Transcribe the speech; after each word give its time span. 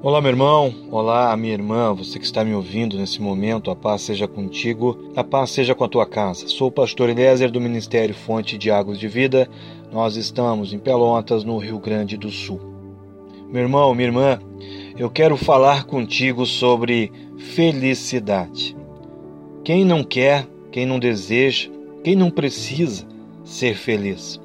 Olá, 0.00 0.20
meu 0.20 0.30
irmão. 0.30 0.72
Olá, 0.92 1.36
minha 1.36 1.52
irmã. 1.52 1.92
Você 1.92 2.20
que 2.20 2.24
está 2.24 2.44
me 2.44 2.54
ouvindo 2.54 2.96
nesse 2.96 3.20
momento, 3.20 3.68
a 3.68 3.74
paz 3.74 4.02
seja 4.02 4.28
contigo, 4.28 5.10
a 5.16 5.24
paz 5.24 5.50
seja 5.50 5.74
com 5.74 5.82
a 5.82 5.88
tua 5.88 6.06
casa. 6.06 6.46
Sou 6.46 6.68
o 6.68 6.72
pastor 6.72 7.08
Eliezer 7.10 7.50
do 7.50 7.60
Ministério 7.60 8.14
Fonte 8.14 8.56
de 8.56 8.70
Águas 8.70 8.96
de 8.96 9.08
Vida. 9.08 9.50
Nós 9.90 10.14
estamos 10.14 10.72
em 10.72 10.78
Pelotas, 10.78 11.42
no 11.42 11.58
Rio 11.58 11.80
Grande 11.80 12.16
do 12.16 12.30
Sul. 12.30 12.60
Meu 13.50 13.62
irmão, 13.62 13.92
minha 13.92 14.06
irmã, 14.06 14.38
eu 14.96 15.10
quero 15.10 15.36
falar 15.36 15.82
contigo 15.82 16.46
sobre 16.46 17.10
felicidade. 17.36 18.76
Quem 19.64 19.84
não 19.84 20.04
quer, 20.04 20.46
quem 20.70 20.86
não 20.86 21.00
deseja, 21.00 21.70
quem 22.04 22.14
não 22.14 22.30
precisa 22.30 23.04
ser 23.42 23.74
feliz? 23.74 24.40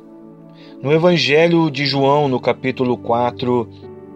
No 0.81 0.91
Evangelho 0.91 1.69
de 1.69 1.85
João, 1.85 2.27
no 2.27 2.39
capítulo 2.39 2.97
4, 2.97 3.69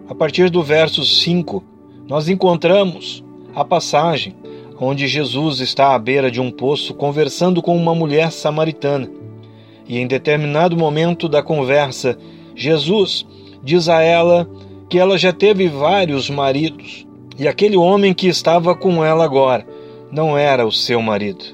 a 0.08 0.14
partir 0.14 0.48
do 0.48 0.62
verso 0.62 1.04
5, 1.04 1.62
nós 2.08 2.28
encontramos 2.28 3.22
a 3.54 3.64
passagem 3.64 4.34
onde 4.80 5.06
Jesus 5.06 5.60
está 5.60 5.94
à 5.94 5.98
beira 5.98 6.30
de 6.30 6.40
um 6.40 6.50
poço 6.50 6.94
conversando 6.94 7.60
com 7.60 7.76
uma 7.76 7.94
mulher 7.94 8.32
samaritana. 8.32 9.10
E 9.86 9.98
em 9.98 10.06
determinado 10.06 10.76
momento 10.76 11.28
da 11.28 11.42
conversa, 11.42 12.16
Jesus 12.54 13.26
diz 13.62 13.88
a 13.88 14.00
ela 14.00 14.48
que 14.88 14.98
ela 14.98 15.18
já 15.18 15.32
teve 15.32 15.68
vários 15.68 16.30
maridos 16.30 17.06
e 17.38 17.46
aquele 17.46 17.76
homem 17.76 18.14
que 18.14 18.28
estava 18.28 18.74
com 18.74 19.04
ela 19.04 19.24
agora 19.24 19.66
não 20.10 20.38
era 20.38 20.66
o 20.66 20.72
seu 20.72 21.02
marido. 21.02 21.44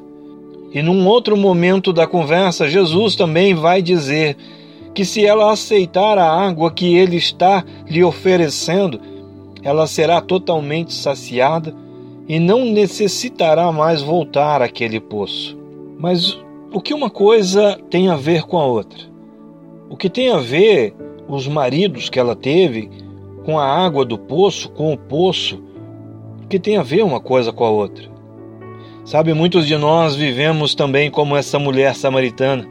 E 0.73 0.83
num 0.83 1.07
outro 1.07 1.37
momento 1.37 1.93
da 1.93 2.07
conversa, 2.07 2.69
Jesus 2.69 3.17
também 3.17 3.55
vai 3.55 3.83
dizer 3.83 4.37
que 4.95 5.05
se 5.05 5.27
ela 5.27 5.53
aceitar 5.53 6.17
a 6.19 6.31
água 6.31 6.71
que 6.71 6.97
ele 6.97 7.17
está 7.17 7.65
lhe 7.89 8.05
oferecendo, 8.05 9.01
ela 9.63 9.87
será 9.87 10.21
totalmente 10.21 10.95
saciada 10.95 11.75
e 12.29 12.39
não 12.39 12.65
necessitará 12.65 13.73
mais 13.73 14.01
voltar 14.01 14.63
àquele 14.63 15.01
poço. 15.01 15.59
Mas 15.99 16.39
o 16.73 16.81
que 16.81 16.95
uma 16.95 17.11
coisa 17.11 17.79
tem 17.91 18.09
a 18.09 18.17
ver 18.17 18.45
com 18.45 18.59
a 18.59 18.67
outra? 18.67 19.01
O 19.91 19.97
que 19.97 20.09
tem 20.09 20.31
a 20.31 20.39
ver 20.39 20.95
os 21.29 21.47
maridos 21.49 22.09
que 22.09 22.19
ela 22.19 22.37
teve 22.37 22.91
com 23.45 23.59
a 23.59 23.67
água 23.67 24.05
do 24.05 24.19
poço, 24.19 24.71
com 24.71 24.93
o 24.93 24.99
poço? 24.99 25.63
O 26.45 26.47
que 26.47 26.59
tem 26.59 26.77
a 26.77 26.83
ver 26.83 27.05
uma 27.05 27.21
coisa 27.21 27.53
com 27.53 27.65
a 27.65 27.71
outra? 27.71 28.15
Sabe, 29.05 29.35
muitos 29.35 29.67
de 29.67 29.77
nós 29.77 30.17
vivemos 30.17 30.75
também 30.75 31.11
como 31.11 31.37
essa 31.37 31.59
mulher 31.59 31.95
samaritana. 31.95 32.67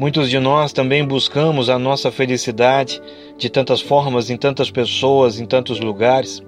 Muitos 0.00 0.30
de 0.30 0.38
nós 0.38 0.72
também 0.72 1.04
buscamos 1.04 1.68
a 1.68 1.78
nossa 1.78 2.10
felicidade 2.10 3.02
de 3.36 3.50
tantas 3.50 3.82
formas, 3.82 4.30
em 4.30 4.36
tantas 4.38 4.70
pessoas, 4.70 5.38
em 5.38 5.44
tantos 5.44 5.78
lugares. 5.78 6.42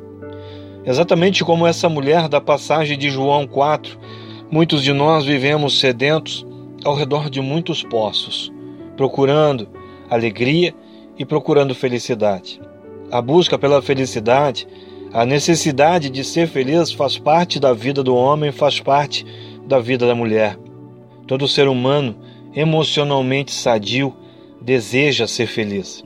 Exatamente 0.87 1.45
como 1.45 1.67
essa 1.67 1.87
mulher 1.87 2.31
da 2.31 2.41
passagem 2.41 2.97
de 2.97 3.11
João 3.11 3.47
4, 3.47 3.99
muitos 4.51 4.83
de 4.83 4.95
nós 4.95 5.27
vivemos 5.27 5.79
sedentos 5.79 6.47
ao 6.83 6.95
redor 6.95 7.29
de 7.29 7.43
muitos 7.43 7.83
poços, 7.83 8.51
procurando 8.97 9.69
alegria 10.09 10.75
e 11.19 11.25
procurando 11.27 11.75
felicidade. 11.75 12.59
A 13.11 13.21
busca 13.21 13.59
pela 13.59 13.83
felicidade, 13.83 14.67
a 15.13 15.27
necessidade 15.27 16.09
de 16.09 16.25
ser 16.25 16.49
feliz 16.49 16.91
faz 16.91 17.19
parte 17.19 17.61
da 17.61 17.75
vida 17.75 18.03
do 18.03 18.17
homem, 18.17 18.51
faz 18.51 18.81
parte 18.81 19.27
da 19.67 19.79
vida 19.79 20.07
da 20.07 20.15
mulher. 20.15 20.59
Todo 21.27 21.47
ser 21.47 21.69
humano 21.69 22.17
emocionalmente 22.55 23.53
sadio, 23.53 24.15
deseja 24.61 25.27
ser 25.27 25.47
feliz. 25.47 26.05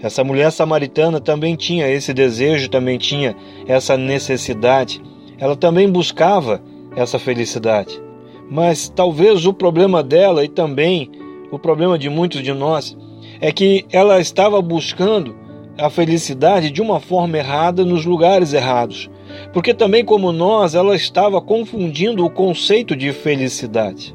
Essa 0.00 0.22
mulher 0.22 0.52
samaritana 0.52 1.20
também 1.20 1.56
tinha 1.56 1.88
esse 1.88 2.14
desejo, 2.14 2.70
também 2.70 2.98
tinha 2.98 3.34
essa 3.66 3.96
necessidade. 3.96 5.02
Ela 5.38 5.56
também 5.56 5.90
buscava 5.90 6.62
essa 6.94 7.18
felicidade. 7.18 8.00
Mas 8.48 8.88
talvez 8.88 9.44
o 9.44 9.52
problema 9.52 10.02
dela 10.02 10.44
e 10.44 10.48
também 10.48 11.10
o 11.50 11.58
problema 11.58 11.98
de 11.98 12.08
muitos 12.08 12.42
de 12.42 12.52
nós 12.52 12.96
é 13.40 13.50
que 13.52 13.84
ela 13.92 14.20
estava 14.20 14.60
buscando 14.62 15.36
a 15.76 15.90
felicidade 15.90 16.70
de 16.70 16.82
uma 16.82 17.00
forma 17.00 17.38
errada 17.38 17.84
nos 17.84 18.04
lugares 18.04 18.52
errados. 18.52 19.10
Porque 19.52 19.74
também 19.74 20.04
como 20.04 20.32
nós, 20.32 20.74
ela 20.74 20.94
estava 20.94 21.40
confundindo 21.40 22.24
o 22.24 22.30
conceito 22.30 22.96
de 22.96 23.12
felicidade. 23.12 24.14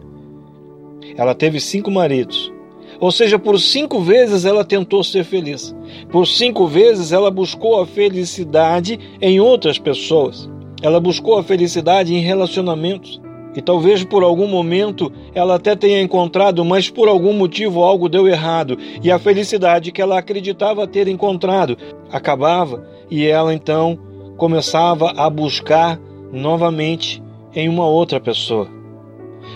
Ela 1.17 1.35
teve 1.35 1.59
cinco 1.59 1.91
maridos. 1.91 2.51
Ou 2.99 3.11
seja, 3.11 3.37
por 3.37 3.59
cinco 3.59 3.99
vezes 3.99 4.45
ela 4.45 4.63
tentou 4.63 5.03
ser 5.03 5.23
feliz. 5.23 5.75
Por 6.09 6.25
cinco 6.27 6.67
vezes 6.67 7.11
ela 7.11 7.29
buscou 7.29 7.81
a 7.81 7.85
felicidade 7.85 8.99
em 9.21 9.39
outras 9.39 9.77
pessoas. 9.77 10.49
Ela 10.81 10.99
buscou 10.99 11.37
a 11.37 11.43
felicidade 11.43 12.13
em 12.13 12.19
relacionamentos. 12.19 13.21
E 13.55 13.61
talvez 13.61 14.03
por 14.03 14.23
algum 14.23 14.47
momento 14.47 15.11
ela 15.33 15.55
até 15.55 15.75
tenha 15.75 16.01
encontrado, 16.01 16.65
mas 16.65 16.89
por 16.89 17.07
algum 17.07 17.33
motivo 17.33 17.83
algo 17.83 18.09
deu 18.09 18.27
errado. 18.27 18.77
E 19.01 19.11
a 19.11 19.19
felicidade 19.19 19.91
que 19.91 20.01
ela 20.01 20.17
acreditava 20.17 20.87
ter 20.87 21.07
encontrado 21.07 21.77
acabava. 22.11 22.87
E 23.11 23.25
ela 23.25 23.53
então 23.53 23.99
começava 24.37 25.13
a 25.15 25.29
buscar 25.29 25.99
novamente 26.31 27.21
em 27.53 27.69
uma 27.69 27.85
outra 27.85 28.19
pessoa. 28.19 28.82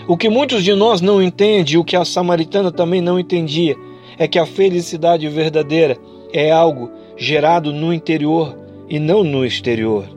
O 0.08 0.16
que 0.16 0.30
muitos 0.30 0.64
de 0.64 0.72
nós 0.72 1.02
não 1.02 1.22
entendem, 1.22 1.76
o 1.76 1.84
que 1.84 1.94
a 1.94 2.02
samaritana 2.02 2.72
também 2.72 3.02
não 3.02 3.20
entendia, 3.20 3.76
é 4.18 4.26
que 4.26 4.38
a 4.38 4.46
felicidade 4.46 5.28
verdadeira 5.28 5.98
é 6.32 6.50
algo 6.50 6.90
gerado 7.14 7.74
no 7.74 7.92
interior 7.92 8.58
e 8.88 8.98
não 8.98 9.22
no 9.22 9.44
exterior. 9.44 10.08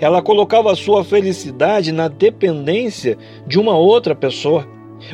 Ela 0.00 0.22
colocava 0.22 0.72
a 0.72 0.74
sua 0.74 1.04
felicidade 1.04 1.92
na 1.92 2.08
dependência 2.08 3.18
de 3.46 3.60
uma 3.60 3.76
outra 3.76 4.14
pessoa. 4.14 4.66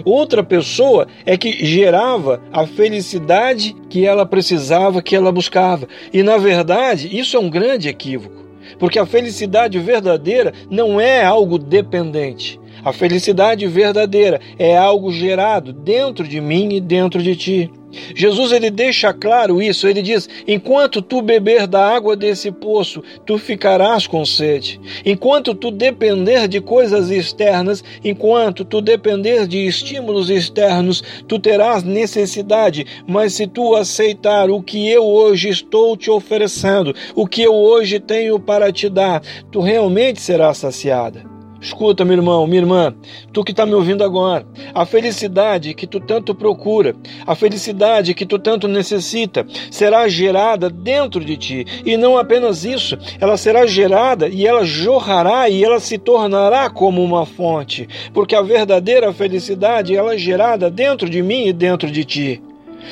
Outra 0.04 0.44
pessoa 0.44 1.08
é 1.26 1.36
que 1.36 1.66
gerava 1.66 2.40
a 2.52 2.64
felicidade 2.68 3.74
que 3.88 4.06
ela 4.06 4.24
precisava, 4.24 5.02
que 5.02 5.16
ela 5.16 5.32
buscava. 5.32 5.88
E 6.12 6.22
na 6.22 6.36
verdade, 6.36 7.18
isso 7.18 7.36
é 7.36 7.40
um 7.40 7.50
grande 7.50 7.88
equívoco, 7.88 8.44
porque 8.78 9.00
a 9.00 9.06
felicidade 9.06 9.76
verdadeira 9.80 10.54
não 10.70 11.00
é 11.00 11.24
algo 11.24 11.58
dependente. 11.58 12.59
A 12.84 12.92
felicidade 12.92 13.66
verdadeira 13.66 14.40
é 14.58 14.76
algo 14.76 15.12
gerado 15.12 15.72
dentro 15.72 16.26
de 16.26 16.40
mim 16.40 16.74
e 16.74 16.80
dentro 16.80 17.22
de 17.22 17.36
ti. 17.36 17.70
Jesus 18.14 18.52
ele 18.52 18.70
deixa 18.70 19.12
claro 19.12 19.60
isso, 19.60 19.88
ele 19.88 20.00
diz: 20.00 20.28
enquanto 20.46 21.02
tu 21.02 21.20
beber 21.20 21.66
da 21.66 21.88
água 21.88 22.16
desse 22.16 22.50
poço, 22.52 23.02
tu 23.26 23.36
ficarás 23.36 24.06
com 24.06 24.24
sede. 24.24 24.80
Enquanto 25.04 25.54
tu 25.54 25.70
depender 25.70 26.46
de 26.46 26.60
coisas 26.60 27.10
externas, 27.10 27.82
enquanto 28.04 28.64
tu 28.64 28.80
depender 28.80 29.46
de 29.46 29.66
estímulos 29.66 30.30
externos, 30.30 31.02
tu 31.26 31.38
terás 31.38 31.82
necessidade, 31.82 32.86
mas 33.06 33.34
se 33.34 33.46
tu 33.46 33.74
aceitar 33.74 34.50
o 34.50 34.62
que 34.62 34.88
eu 34.88 35.04
hoje 35.04 35.48
estou 35.48 35.96
te 35.96 36.10
oferecendo, 36.10 36.94
o 37.14 37.26
que 37.26 37.42
eu 37.42 37.54
hoje 37.54 37.98
tenho 37.98 38.38
para 38.38 38.72
te 38.72 38.88
dar, 38.88 39.20
tu 39.50 39.60
realmente 39.60 40.20
serás 40.20 40.58
saciada. 40.58 41.39
Escuta, 41.60 42.04
meu 42.04 42.16
irmão, 42.16 42.46
minha 42.46 42.62
irmã, 42.62 42.94
tu 43.32 43.44
que 43.44 43.50
está 43.50 43.66
me 43.66 43.74
ouvindo 43.74 44.02
agora, 44.02 44.46
a 44.74 44.86
felicidade 44.86 45.74
que 45.74 45.86
tu 45.86 46.00
tanto 46.00 46.34
procura, 46.34 46.94
a 47.26 47.34
felicidade 47.34 48.14
que 48.14 48.24
tu 48.24 48.38
tanto 48.38 48.66
necessita, 48.66 49.46
será 49.70 50.08
gerada 50.08 50.70
dentro 50.70 51.22
de 51.22 51.36
ti. 51.36 51.66
E 51.84 51.98
não 51.98 52.16
apenas 52.16 52.64
isso, 52.64 52.96
ela 53.20 53.36
será 53.36 53.66
gerada 53.66 54.26
e 54.26 54.46
ela 54.46 54.64
jorrará 54.64 55.50
e 55.50 55.62
ela 55.62 55.80
se 55.80 55.98
tornará 55.98 56.70
como 56.70 57.04
uma 57.04 57.26
fonte, 57.26 57.86
porque 58.14 58.34
a 58.34 58.42
verdadeira 58.42 59.12
felicidade 59.12 59.94
ela 59.94 60.14
é 60.14 60.18
gerada 60.18 60.70
dentro 60.70 61.10
de 61.10 61.22
mim 61.22 61.46
e 61.46 61.52
dentro 61.52 61.90
de 61.90 62.04
ti. 62.04 62.42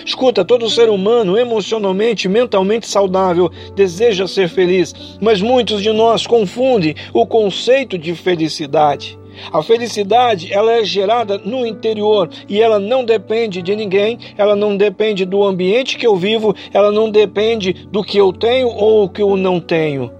Escuta, 0.04 0.44
todo 0.44 0.68
ser 0.70 0.88
humano, 0.88 1.38
emocionalmente, 1.38 2.28
mentalmente 2.28 2.86
saudável, 2.86 3.50
deseja 3.74 4.26
ser 4.26 4.48
feliz, 4.48 4.94
mas 5.20 5.40
muitos 5.40 5.82
de 5.82 5.92
nós 5.92 6.26
confundem 6.26 6.94
o 7.12 7.26
conceito 7.26 7.98
de 7.98 8.14
felicidade. 8.14 9.18
A 9.52 9.62
felicidade, 9.62 10.52
ela 10.52 10.72
é 10.72 10.84
gerada 10.84 11.38
no 11.38 11.64
interior 11.64 12.28
e 12.48 12.60
ela 12.60 12.78
não 12.78 13.04
depende 13.04 13.62
de 13.62 13.74
ninguém, 13.76 14.18
ela 14.36 14.56
não 14.56 14.76
depende 14.76 15.24
do 15.24 15.44
ambiente 15.44 15.96
que 15.96 16.06
eu 16.06 16.16
vivo, 16.16 16.54
ela 16.72 16.90
não 16.90 17.10
depende 17.10 17.72
do 17.90 18.02
que 18.02 18.18
eu 18.18 18.32
tenho 18.32 18.68
ou 18.68 19.04
o 19.04 19.08
que 19.08 19.22
eu 19.22 19.36
não 19.36 19.60
tenho. 19.60 20.10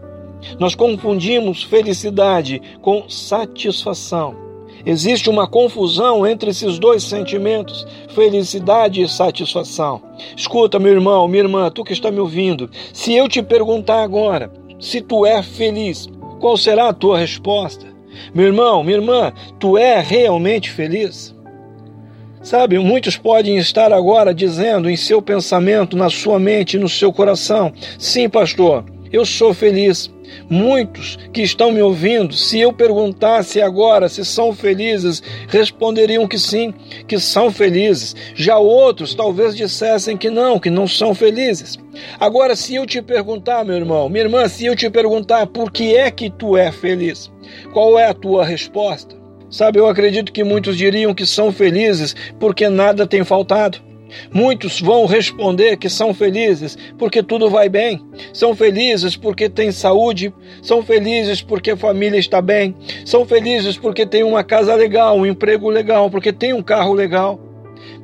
Nós 0.59 0.75
confundimos 0.75 1.63
felicidade 1.65 2.63
com 2.81 3.09
satisfação. 3.09 4.48
Existe 4.87 5.29
uma 5.29 5.47
confusão 5.47 6.27
entre 6.27 6.51
esses 6.51 6.79
dois 6.79 7.03
sentimentos, 7.03 7.87
felicidade 8.15 9.03
e 9.03 9.09
satisfação. 9.09 10.03
Escuta, 10.37 10.79
meu 10.79 10.93
irmão, 10.93 11.27
minha 11.29 11.43
irmã, 11.43 11.71
tu 11.71 11.85
que 11.85 11.93
está 11.93 12.11
me 12.11 12.21
ouvindo, 12.21 12.71
se 12.93 13.15
eu 13.15 13.29
te 13.29 13.43
perguntar 13.43 14.03
agora 14.03 14.51
se 14.79 15.01
tu 15.01 15.27
é 15.27 15.43
feliz, 15.43 16.09
qual 16.39 16.57
será 16.57 16.89
a 16.89 16.93
tua 16.93 17.19
resposta? 17.19 17.87
Meu 18.33 18.47
irmão, 18.47 18.83
minha 18.83 18.99
irmã, 18.99 19.33
tu 19.59 19.77
é 19.77 20.01
realmente 20.01 20.71
feliz? 20.71 21.35
Sabe, 22.41 22.79
muitos 22.79 23.17
podem 23.17 23.59
estar 23.59 23.93
agora 23.93 24.33
dizendo 24.33 24.89
em 24.89 24.97
seu 24.97 25.21
pensamento, 25.21 25.97
na 25.97 26.09
sua 26.09 26.39
mente, 26.39 26.79
no 26.79 26.89
seu 26.89 27.13
coração: 27.13 27.73
sim, 27.99 28.29
pastor, 28.29 28.85
eu 29.13 29.25
sou 29.25 29.53
feliz. 29.55 30.11
Muitos 30.49 31.19
que 31.33 31.41
estão 31.43 31.73
me 31.73 31.81
ouvindo, 31.81 32.35
se 32.35 32.61
eu 32.61 32.73
perguntasse 32.73 33.63
agora 33.63 34.09
se 34.09 34.25
são 34.25 34.53
felizes, 34.53 35.23
responderiam 35.49 36.29
que 36.29 36.39
sim, 36.39 36.75
que 37.07 37.19
são 37.19 37.51
felizes. 37.51 38.15
Já 38.35 38.59
outros 38.59 39.15
talvez 39.15 39.57
dissessem 39.57 40.17
que 40.17 40.29
não, 40.29 40.59
que 40.59 40.69
não 40.69 40.87
são 40.87 41.15
felizes. 41.15 41.79
Agora, 42.21 42.55
se 42.55 42.75
eu 42.75 42.87
te 42.87 43.01
perguntar, 43.01 43.65
meu 43.65 43.77
irmão, 43.77 44.09
minha 44.09 44.25
irmã, 44.25 44.47
se 44.49 44.67
eu 44.67 44.77
te 44.77 44.91
perguntar 44.91 45.47
por 45.47 45.73
que 45.73 45.97
é 45.97 46.11
que 46.11 46.29
tu 46.31 46.57
é 46.57 46.71
feliz, 46.71 47.31
qual 47.73 47.99
é 47.99 48.07
a 48.07 48.15
tua 48.15 48.45
resposta? 48.45 49.17
Sabe, 49.51 49.79
eu 49.79 49.89
acredito 49.89 50.31
que 50.31 50.45
muitos 50.45 50.77
diriam 50.77 51.15
que 51.15 51.25
são 51.25 51.51
felizes 51.51 52.15
porque 52.39 52.69
nada 52.69 53.07
tem 53.07 53.25
faltado. 53.25 53.88
Muitos 54.33 54.81
vão 54.81 55.07
responder 55.07 55.77
que 55.77 55.89
são 55.89 56.15
felizes 56.15 56.77
porque 56.99 57.23
tudo 57.23 57.51
vai 57.51 57.69
bem, 57.69 58.01
são 58.33 58.55
felizes 58.55 59.17
porque 59.17 59.49
têm 59.49 59.73
saúde, 59.73 60.33
são 60.63 60.83
felizes 60.83 61.43
porque 61.43 61.73
a 61.73 61.77
família 61.77 62.19
está 62.19 62.41
bem, 62.41 62.75
são 63.05 63.27
felizes 63.27 63.77
porque 63.77 64.07
tem 64.07 64.23
uma 64.23 64.45
casa 64.45 64.75
legal, 64.75 65.17
um 65.17 65.27
emprego 65.27 65.69
legal, 65.69 66.11
porque 66.11 66.33
tem 66.33 66.53
um 66.53 66.63
carro 66.63 66.93
legal. 66.93 67.41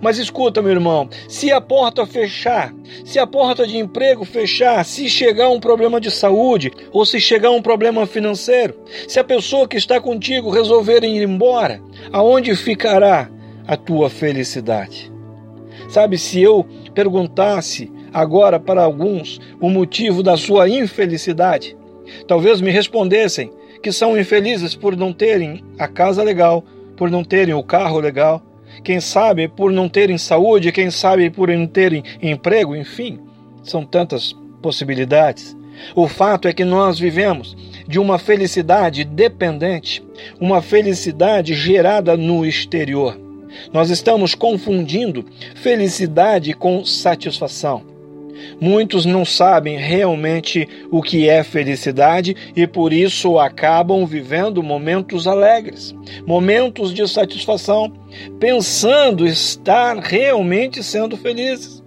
Mas 0.01 0.19
escuta, 0.19 0.61
meu 0.61 0.73
irmão, 0.73 1.09
se 1.29 1.51
a 1.51 1.61
porta 1.61 2.07
fechar, 2.07 2.75
se 3.05 3.19
a 3.19 3.27
porta 3.27 3.67
de 3.67 3.79
emprego 3.79 4.25
fechar, 4.25 4.85
se 4.85 5.09
chegar 5.09 5.49
um 5.49 5.61
problema 5.61 6.01
de 6.01 6.11
saúde 6.11 6.71
ou 6.93 7.07
se 7.07 7.21
chegar 7.21 7.51
um 7.51 7.63
problema 7.63 8.07
financeiro, 8.07 8.75
se 9.09 9.19
a 9.19 9.25
pessoa 9.25 9.69
que 9.69 9.77
está 9.77 10.01
contigo 10.01 10.51
resolver 10.51 11.05
ir 11.05 11.23
embora, 11.23 11.81
aonde 12.13 12.55
ficará 12.55 13.31
a 13.67 13.77
tua 13.77 14.11
felicidade? 14.11 15.14
Sabe, 15.89 16.19
se 16.19 16.41
eu 16.41 16.67
perguntasse 16.95 17.91
agora 18.13 18.59
para 18.61 18.83
alguns 18.83 19.41
o 19.61 19.69
motivo 19.69 20.23
da 20.23 20.37
sua 20.37 20.69
infelicidade, 20.69 21.77
talvez 22.27 22.61
me 22.61 22.71
respondessem 22.71 23.51
que 23.83 23.93
são 23.93 24.19
infelizes 24.19 24.75
por 24.75 24.97
não 24.97 25.13
terem 25.13 25.63
a 25.79 25.87
casa 25.87 26.23
legal, 26.23 26.65
por 26.97 27.11
não 27.11 27.23
terem 27.23 27.55
o 27.55 27.63
carro 27.63 28.01
legal, 28.01 28.43
quem 28.83 29.01
sabe 29.01 29.47
por 29.47 29.71
não 29.71 29.89
terem 29.89 30.19
saúde, 30.19 30.73
quem 30.73 30.91
sabe 30.91 31.31
por 31.31 31.49
não 31.49 31.67
terem 31.67 32.03
emprego, 32.23 32.75
enfim, 32.75 33.21
são 33.63 33.85
tantas 33.85 34.35
possibilidades. 34.63 35.57
O 35.95 36.09
fato 36.09 36.49
é 36.49 36.53
que 36.53 36.65
nós 36.65 36.99
vivemos 36.99 37.57
de 37.87 37.99
uma 37.99 38.19
felicidade 38.19 39.05
dependente, 39.05 40.03
uma 40.41 40.63
felicidade 40.63 41.55
gerada 41.55 42.17
no 42.17 42.47
exterior. 42.47 43.24
Nós 43.73 43.91
estamos 43.91 44.35
confundindo 44.35 45.25
felicidade 45.55 46.53
com 46.53 46.85
satisfação. 46.85 47.95
Muitos 48.61 49.05
não 49.05 49.25
sabem 49.25 49.79
realmente 49.79 50.69
o 50.91 51.03
que 51.03 51.29
é 51.29 51.43
felicidade 51.43 52.37
e 52.55 52.67
por 52.67 52.93
isso 52.93 53.39
acabam 53.39 54.05
vivendo 54.07 54.63
momentos 54.63 55.27
alegres, 55.27 55.95
momentos 56.27 56.93
de 56.93 57.07
satisfação, 57.09 57.93
pensando 58.39 59.27
estar 59.27 59.99
realmente 59.99 60.83
sendo 60.83 61.17
felizes. 61.17 61.84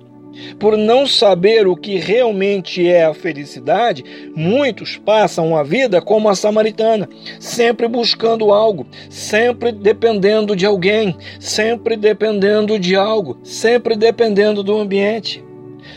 Por 0.60 0.78
não 0.78 1.06
saber 1.06 1.68
o 1.68 1.76
que 1.76 1.98
realmente 1.98 2.88
é 2.88 3.06
a 3.06 3.14
felicidade, 3.14 4.04
muitos 4.36 4.98
passam 4.98 5.56
a 5.56 5.64
vida 5.64 6.02
como 6.02 6.30
a 6.30 6.36
samaritana, 6.36 7.08
sempre 7.40 7.88
buscando 7.88 8.52
algo, 8.52 8.88
sempre 9.10 9.72
dependendo 9.72 10.56
de 10.56 10.66
alguém, 10.66 11.16
sempre 11.40 11.96
dependendo 11.96 12.80
de 12.80 12.96
algo, 12.96 13.40
sempre 13.44 13.96
dependendo 13.96 14.64
do 14.64 14.78
ambiente. 14.78 15.44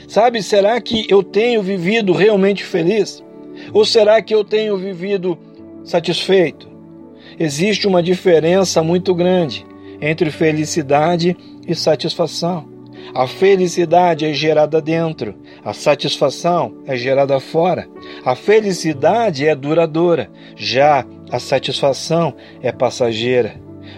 Sabe, 0.07 0.43
será 0.43 0.81
que 0.81 1.07
eu 1.09 1.23
tenho 1.23 1.63
vivido 1.63 2.13
realmente 2.13 2.65
feliz? 2.65 3.23
Ou 3.73 3.85
será 3.85 4.21
que 4.23 4.35
eu 4.35 4.45
tenho 4.45 4.77
vivido 4.77 5.39
satisfeito? 5.85 6.69
Existe 7.39 7.87
uma 7.87 8.03
diferença 8.03 8.83
muito 8.83 9.15
grande 9.15 9.67
entre 10.01 10.31
felicidade 10.31 11.37
e 11.67 11.75
satisfação. 11.75 12.70
A 13.15 13.27
felicidade 13.27 14.25
é 14.25 14.33
gerada 14.33 14.81
dentro, 14.81 15.35
a 15.65 15.73
satisfação 15.73 16.75
é 16.87 16.97
gerada 16.97 17.41
fora. 17.41 17.89
A 18.25 18.37
felicidade 18.37 19.47
é 19.47 19.55
duradoura, 19.55 20.31
já 20.57 21.05
a 21.31 21.39
satisfação 21.39 22.35
é 22.63 22.71
passageira. 22.71 23.55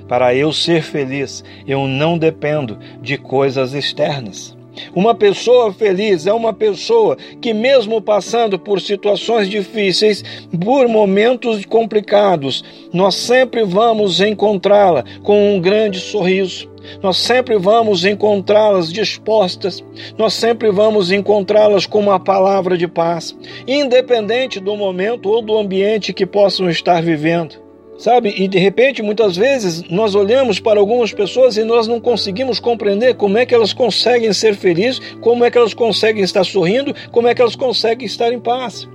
Para 0.08 0.34
eu 0.34 0.52
ser 0.52 0.82
feliz, 0.82 1.44
eu 1.66 1.86
não 1.86 2.16
dependo 2.16 2.78
de 3.00 3.18
coisas 3.18 3.74
externas. 3.74 4.56
Uma 4.94 5.14
pessoa 5.14 5.72
feliz 5.72 6.26
é 6.26 6.32
uma 6.32 6.52
pessoa 6.52 7.16
que, 7.40 7.52
mesmo 7.52 8.00
passando 8.00 8.58
por 8.58 8.80
situações 8.80 9.48
difíceis, 9.48 10.22
por 10.64 10.88
momentos 10.88 11.64
complicados, 11.64 12.64
nós 12.92 13.14
sempre 13.14 13.64
vamos 13.64 14.20
encontrá-la 14.20 15.04
com 15.22 15.54
um 15.54 15.60
grande 15.60 16.00
sorriso. 16.00 16.70
Nós 17.00 17.16
sempre 17.16 17.56
vamos 17.58 18.04
encontrá-las 18.04 18.92
dispostas, 18.92 19.84
nós 20.18 20.34
sempre 20.34 20.68
vamos 20.70 21.12
encontrá-las 21.12 21.86
com 21.86 22.00
uma 22.00 22.18
palavra 22.18 22.76
de 22.76 22.88
paz, 22.88 23.36
independente 23.68 24.58
do 24.58 24.76
momento 24.76 25.28
ou 25.28 25.40
do 25.40 25.56
ambiente 25.56 26.12
que 26.12 26.26
possam 26.26 26.68
estar 26.68 27.00
vivendo. 27.00 27.61
Sabe? 28.02 28.34
E 28.36 28.48
de 28.48 28.58
repente, 28.58 29.00
muitas 29.00 29.36
vezes, 29.36 29.84
nós 29.88 30.16
olhamos 30.16 30.58
para 30.58 30.80
algumas 30.80 31.12
pessoas 31.12 31.56
e 31.56 31.62
nós 31.62 31.86
não 31.86 32.00
conseguimos 32.00 32.58
compreender 32.58 33.14
como 33.14 33.38
é 33.38 33.46
que 33.46 33.54
elas 33.54 33.72
conseguem 33.72 34.32
ser 34.32 34.56
felizes, 34.56 34.98
como 35.20 35.44
é 35.44 35.50
que 35.52 35.56
elas 35.56 35.72
conseguem 35.72 36.24
estar 36.24 36.42
sorrindo, 36.42 36.92
como 37.12 37.28
é 37.28 37.34
que 37.34 37.40
elas 37.40 37.54
conseguem 37.54 38.04
estar 38.04 38.32
em 38.32 38.40
paz. 38.40 38.88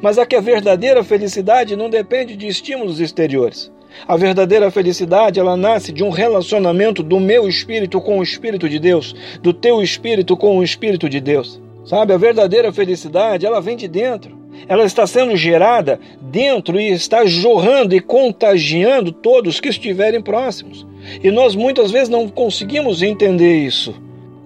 Mas 0.00 0.16
é 0.16 0.24
que 0.24 0.34
a 0.34 0.40
verdadeira 0.40 1.04
felicidade 1.04 1.76
não 1.76 1.90
depende 1.90 2.34
de 2.34 2.46
estímulos 2.46 2.98
exteriores. 2.98 3.70
A 4.06 4.16
verdadeira 4.16 4.70
felicidade, 4.70 5.38
ela 5.38 5.54
nasce 5.54 5.92
de 5.92 6.02
um 6.02 6.08
relacionamento 6.08 7.02
do 7.02 7.20
meu 7.20 7.46
espírito 7.46 8.00
com 8.00 8.20
o 8.20 8.22
espírito 8.22 8.70
de 8.70 8.78
Deus, 8.78 9.14
do 9.42 9.52
teu 9.52 9.82
espírito 9.82 10.34
com 10.34 10.56
o 10.56 10.64
espírito 10.64 11.10
de 11.10 11.20
Deus. 11.20 11.60
Sabe, 11.84 12.14
a 12.14 12.16
verdadeira 12.16 12.72
felicidade, 12.72 13.44
ela 13.44 13.60
vem 13.60 13.76
de 13.76 13.86
dentro 13.86 14.37
ela 14.66 14.84
está 14.84 15.06
sendo 15.06 15.36
gerada 15.36 16.00
dentro 16.20 16.80
e 16.80 16.90
está 16.90 17.26
jorrando 17.26 17.94
e 17.94 18.00
contagiando 18.00 19.12
todos 19.12 19.60
que 19.60 19.68
estiverem 19.68 20.20
próximos. 20.20 20.86
E 21.22 21.30
nós 21.30 21.54
muitas 21.54 21.90
vezes 21.90 22.08
não 22.08 22.28
conseguimos 22.28 23.02
entender 23.02 23.64
isso. 23.64 23.94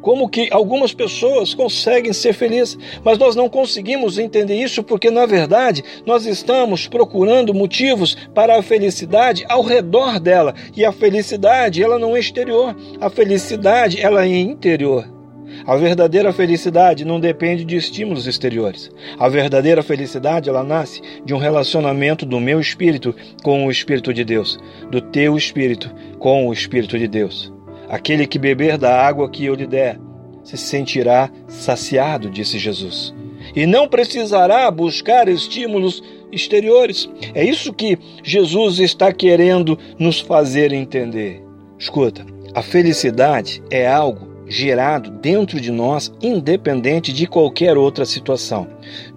Como 0.01 0.29
que 0.29 0.49
algumas 0.51 0.93
pessoas 0.93 1.55
conseguem 1.55 2.13
ser 2.13 2.33
felizes, 2.33 2.77
mas 3.05 3.19
nós 3.19 3.37
não 3.37 3.49
conseguimos 3.49 4.19
entender 4.19 4.57
isso 4.57 4.83
porque, 4.83 5.13
na 5.13 5.25
verdade, 5.27 5.85
nós 6.05 6.27
estamos 6.27 6.89
procurando 6.89 7.55
motivos 7.55 8.17
para 8.35 8.59
a 8.59 8.63
felicidade 8.63 9.45
ao 9.49 9.63
redor 9.63 10.19
dela. 10.19 10.55
E 10.77 10.85
a 10.85 10.91
felicidade, 10.91 11.83
ela 11.83 12.01
não 12.01 12.17
é 12.17 12.21
exterior, 12.21 12.77
a 13.01 13.09
felicidade, 13.09 14.01
ela 14.01 14.25
é 14.25 14.37
interior. 14.37 15.22
A 15.65 15.77
verdadeira 15.77 16.33
felicidade 16.33 17.05
não 17.05 17.21
depende 17.21 17.65
de 17.65 17.77
estímulos 17.77 18.27
exteriores. 18.27 18.91
A 19.19 19.29
verdadeira 19.29 19.83
felicidade, 19.83 20.49
ela 20.49 20.65
nasce 20.65 21.01
de 21.25 21.33
um 21.33 21.39
relacionamento 21.39 22.27
do 22.27 22.41
meu 22.41 22.59
espírito 22.59 23.15
com 23.43 23.67
o 23.67 23.71
espírito 23.71 24.13
de 24.13 24.25
Deus, 24.25 24.59
do 24.91 25.01
teu 25.01 25.37
espírito 25.37 25.95
com 26.19 26.49
o 26.49 26.53
espírito 26.53 26.99
de 26.99 27.07
Deus. 27.07 27.53
Aquele 27.89 28.27
que 28.27 28.39
beber 28.39 28.77
da 28.77 29.07
água 29.07 29.31
que 29.31 29.45
eu 29.45 29.55
lhe 29.55 29.67
der, 29.67 30.01
se 30.43 30.57
sentirá 30.57 31.31
saciado, 31.47 32.29
disse 32.29 32.59
Jesus. 32.59 33.15
E 33.55 33.67
não 33.67 33.87
precisará 33.87 34.69
buscar 34.71 35.29
estímulos 35.29 36.03
exteriores. 36.33 37.09
É 37.35 37.45
isso 37.45 37.73
que 37.73 37.99
Jesus 38.25 38.81
está 38.81 39.13
querendo 39.13 39.79
nos 39.99 40.19
fazer 40.19 40.73
entender. 40.73 41.43
Escuta, 41.79 42.25
a 42.55 42.63
felicidade 42.63 43.63
é 43.71 43.87
algo 43.87 44.32
gerado 44.53 45.11
dentro 45.11 45.59
de 45.59 45.73
nós, 45.73 46.13
independente 46.21 47.11
de 47.11 47.27
qualquer 47.27 47.79
outra 47.79 48.05
situação. 48.05 48.69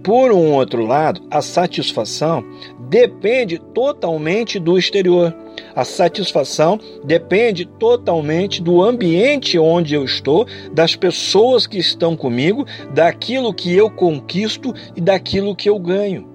Por 0.01 0.32
um 0.32 0.54
outro 0.54 0.86
lado, 0.86 1.22
a 1.30 1.42
satisfação 1.42 2.42
depende 2.88 3.60
totalmente 3.74 4.58
do 4.58 4.77
exterior. 4.77 5.36
A 5.75 5.84
satisfação 5.84 6.80
depende 7.04 7.65
totalmente 7.65 8.62
do 8.62 8.82
ambiente 8.82 9.60
onde 9.60 9.94
eu 9.94 10.06
estou, 10.06 10.48
das 10.72 10.96
pessoas 10.96 11.68
que 11.68 11.77
estão 11.77 12.15
comigo, 12.15 12.65
daquilo 12.94 13.54
que 13.54 13.74
eu 13.74 13.89
conquisto 13.89 14.74
e 14.96 15.01
daquilo 15.01 15.56
que 15.56 15.70
eu 15.70 15.77
ganho. 15.77 16.30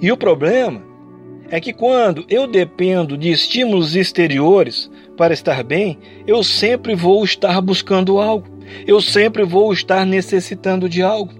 E 0.00 0.12
o 0.12 0.16
problema 0.16 0.82
é 1.50 1.60
que 1.60 1.72
quando 1.72 2.24
eu 2.28 2.46
dependo 2.46 3.18
de 3.18 3.28
estímulos 3.30 3.96
exteriores 3.96 4.88
para 5.20 5.34
estar 5.34 5.62
bem, 5.62 5.98
eu 6.26 6.42
sempre 6.42 6.94
vou 6.94 7.22
estar 7.22 7.60
buscando 7.60 8.18
algo, 8.18 8.46
eu 8.86 9.02
sempre 9.02 9.44
vou 9.44 9.70
estar 9.70 10.06
necessitando 10.06 10.88
de 10.88 11.02
algo. 11.02 11.34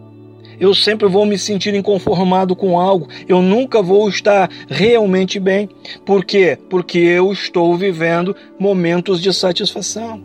Eu 0.61 0.75
sempre 0.75 1.09
vou 1.09 1.25
me 1.25 1.39
sentir 1.39 1.73
inconformado 1.73 2.55
com 2.55 2.79
algo, 2.79 3.09
eu 3.27 3.41
nunca 3.41 3.81
vou 3.81 4.07
estar 4.07 4.51
realmente 4.69 5.41
bem. 5.41 5.67
Por 6.05 6.27
quê? 6.27 6.59
Porque 6.69 6.99
eu 6.99 7.33
estou 7.33 7.75
vivendo 7.75 8.37
momentos 8.59 9.19
de 9.19 9.33
satisfação. 9.33 10.23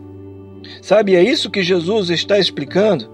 Sabe, 0.82 1.16
é 1.16 1.22
isso 1.22 1.50
que 1.50 1.62
Jesus 1.62 2.10
está 2.10 2.38
explicando 2.38 3.08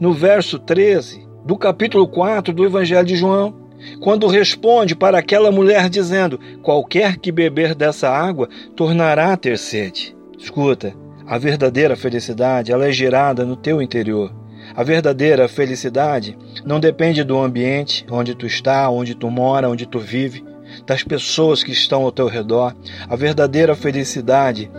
no 0.00 0.14
verso 0.14 0.58
13 0.58 1.28
do 1.44 1.54
capítulo 1.58 2.08
4 2.08 2.54
do 2.54 2.64
Evangelho 2.64 3.06
de 3.06 3.16
João 3.16 3.61
quando 4.00 4.26
responde 4.26 4.94
para 4.94 5.18
aquela 5.18 5.50
mulher 5.50 5.88
dizendo: 5.88 6.38
Qualquer 6.62 7.16
que 7.16 7.32
beber 7.32 7.74
dessa 7.74 8.08
água 8.08 8.48
tornará 8.76 9.32
a 9.32 9.36
ter 9.36 9.58
sede. 9.58 10.16
Escuta, 10.38 10.94
a 11.26 11.38
verdadeira 11.38 11.96
felicidade 11.96 12.72
ela 12.72 12.86
é 12.86 12.92
gerada 12.92 13.44
no 13.44 13.56
teu 13.56 13.80
interior. 13.80 14.32
A 14.74 14.82
verdadeira 14.82 15.48
felicidade 15.48 16.36
não 16.64 16.80
depende 16.80 17.22
do 17.24 17.38
ambiente 17.38 18.06
onde 18.10 18.34
tu 18.34 18.46
está, 18.46 18.88
onde 18.88 19.14
tu 19.14 19.30
mora, 19.30 19.68
onde 19.68 19.86
tu 19.86 19.98
vive, 19.98 20.44
das 20.86 21.02
pessoas 21.02 21.62
que 21.62 21.72
estão 21.72 22.02
ao 22.02 22.12
teu 22.12 22.26
redor. 22.26 22.74
A 23.08 23.16
verdadeira 23.16 23.74
felicidade 23.74 24.70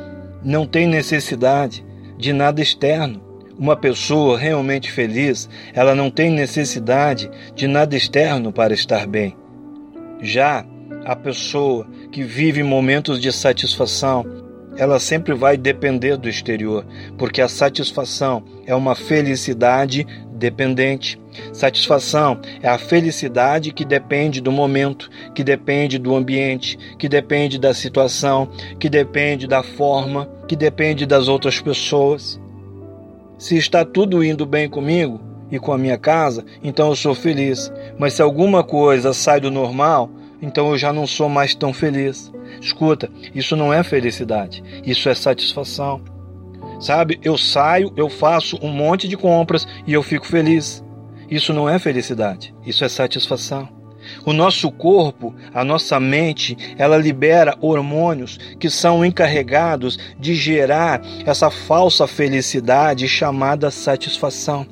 não 0.44 0.66
tem 0.66 0.88
necessidade 0.88 1.86
de 2.18 2.34
nada 2.34 2.62
externo. 2.62 3.22
Uma 3.58 3.76
pessoa 3.76 4.38
realmente 4.38 4.92
feliz, 4.92 5.48
ela 5.74 5.94
não 5.94 6.10
tem 6.10 6.32
necessidade 6.32 7.30
de 7.56 7.68
nada 7.68 7.96
externo 7.96 8.52
para 8.52 8.74
estar 8.74 9.06
bem. 9.06 9.36
Já 10.22 10.66
a 11.06 11.16
pessoa 11.16 11.88
que 12.12 12.24
vive 12.24 12.64
momentos 12.64 13.20
de 13.20 13.32
satisfação, 13.32 14.26
ela 14.76 15.00
sempre 15.00 15.34
vai 15.34 15.56
depender 15.56 16.18
do 16.18 16.28
exterior, 16.28 16.86
porque 17.18 17.42
a 17.42 17.48
satisfação 17.48 18.44
é 18.66 18.74
uma 18.74 18.96
felicidade 18.96 20.06
dependente. 20.34 21.20
Satisfação 21.52 22.40
é 22.62 22.68
a 22.68 22.78
felicidade 22.78 23.72
que 23.72 23.86
depende 23.86 24.42
do 24.42 24.52
momento, 24.52 25.10
que 25.34 25.44
depende 25.44 25.98
do 26.00 26.16
ambiente, 26.16 26.78
que 26.98 27.08
depende 27.08 27.60
da 27.60 27.74
situação, 27.74 28.50
que 28.80 28.90
depende 28.90 29.48
da 29.48 29.62
forma, 29.64 30.28
que 30.48 30.56
depende 30.56 31.06
das 31.06 31.28
outras 31.28 31.62
pessoas. 31.62 32.42
Se 33.44 33.58
está 33.58 33.84
tudo 33.84 34.24
indo 34.24 34.46
bem 34.46 34.70
comigo 34.70 35.20
e 35.52 35.60
com 35.60 35.74
a 35.74 35.78
minha 35.78 35.98
casa, 35.98 36.46
então 36.64 36.88
eu 36.88 36.96
sou 36.96 37.14
feliz. 37.14 37.70
Mas 38.00 38.14
se 38.14 38.22
alguma 38.22 38.64
coisa 38.64 39.12
sai 39.12 39.42
do 39.42 39.52
normal, 39.52 40.10
então 40.42 40.70
eu 40.70 40.78
já 40.78 40.94
não 40.94 41.06
sou 41.06 41.28
mais 41.28 41.54
tão 41.54 41.74
feliz. 41.74 42.32
Escuta, 42.62 43.12
isso 43.36 43.58
não 43.58 43.74
é 43.74 43.84
felicidade, 43.84 44.64
isso 44.86 45.10
é 45.10 45.14
satisfação. 45.14 46.00
Sabe, 46.80 47.20
eu 47.22 47.38
saio, 47.38 47.92
eu 47.98 48.08
faço 48.08 48.58
um 48.62 48.70
monte 48.70 49.10
de 49.10 49.18
compras 49.18 49.68
e 49.86 49.92
eu 49.92 50.02
fico 50.02 50.26
feliz. 50.26 50.82
Isso 51.30 51.52
não 51.52 51.68
é 51.68 51.78
felicidade, 51.78 52.56
isso 52.66 52.86
é 52.86 52.88
satisfação. 52.88 53.68
O 54.26 54.34
nosso 54.34 54.72
corpo, 54.72 55.34
a 55.54 55.64
nossa 55.64 56.00
mente, 56.00 56.58
ela 56.78 56.98
libera 56.98 57.58
hormônios 57.62 58.38
que 58.60 58.70
são 58.70 59.06
encarregados 59.06 59.98
de 60.20 60.36
gerar 60.36 61.02
essa 61.26 61.50
falsa 61.50 62.08
felicidade 62.08 63.08
chamada 63.08 63.70
satisfação. 63.72 64.66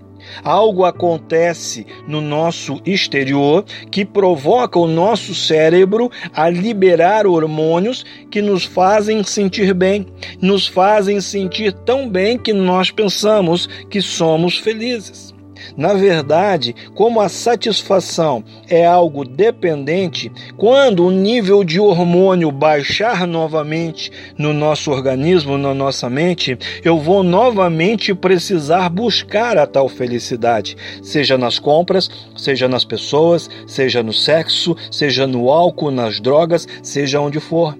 Algo 0.43 0.85
acontece 0.85 1.85
no 2.07 2.21
nosso 2.21 2.79
exterior 2.85 3.65
que 3.89 4.05
provoca 4.05 4.79
o 4.79 4.87
nosso 4.87 5.33
cérebro 5.35 6.09
a 6.33 6.49
liberar 6.49 7.27
hormônios 7.27 8.05
que 8.29 8.41
nos 8.41 8.63
fazem 8.63 9.23
sentir 9.23 9.73
bem, 9.73 10.05
nos 10.41 10.67
fazem 10.67 11.19
sentir 11.19 11.73
tão 11.73 12.09
bem 12.09 12.37
que 12.37 12.53
nós 12.53 12.91
pensamos 12.91 13.67
que 13.89 14.01
somos 14.01 14.57
felizes. 14.57 15.30
Na 15.75 15.93
verdade, 15.93 16.75
como 16.93 17.21
a 17.21 17.29
satisfação 17.29 18.43
é 18.67 18.85
algo 18.85 19.23
dependente, 19.23 20.31
quando 20.57 21.05
o 21.05 21.11
nível 21.11 21.63
de 21.63 21.79
hormônio 21.79 22.51
baixar 22.51 23.25
novamente 23.27 24.11
no 24.37 24.53
nosso 24.53 24.91
organismo, 24.91 25.57
na 25.57 25.73
nossa 25.73 26.09
mente, 26.09 26.57
eu 26.83 26.99
vou 26.99 27.23
novamente 27.23 28.13
precisar 28.13 28.89
buscar 28.89 29.57
a 29.57 29.65
tal 29.65 29.87
felicidade, 29.87 30.75
seja 31.01 31.37
nas 31.37 31.59
compras, 31.59 32.09
seja 32.35 32.67
nas 32.67 32.85
pessoas, 32.85 33.49
seja 33.65 34.03
no 34.03 34.13
sexo, 34.13 34.75
seja 34.89 35.25
no 35.27 35.49
álcool, 35.49 35.91
nas 35.91 36.19
drogas, 36.19 36.67
seja 36.81 37.19
onde 37.19 37.39
for. 37.39 37.77